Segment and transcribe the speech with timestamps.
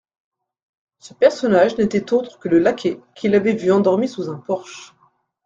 [0.97, 4.95] Ce personnage n'était autre que le laquais qu'il avait vu endormi sous un porche.